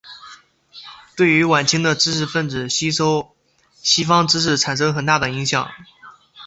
[1.15, 3.35] 对于晚清的知识分子吸收
[3.83, 5.69] 西方知识产生很大的影响。